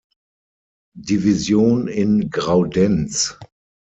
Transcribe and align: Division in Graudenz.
Division 0.99 1.85
in 1.87 2.31
Graudenz. 2.31 3.37